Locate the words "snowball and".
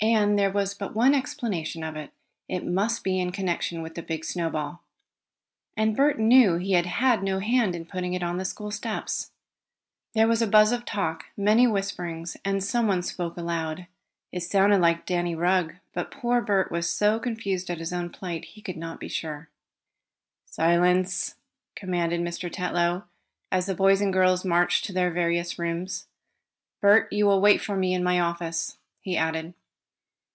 4.24-5.96